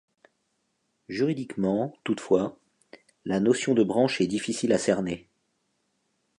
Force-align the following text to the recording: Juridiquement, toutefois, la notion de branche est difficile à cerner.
Juridiquement, 1.09 1.93
toutefois, 2.03 2.57
la 3.23 3.39
notion 3.39 3.75
de 3.75 3.83
branche 3.83 4.19
est 4.19 4.25
difficile 4.25 4.73
à 4.73 4.79
cerner. 4.79 5.27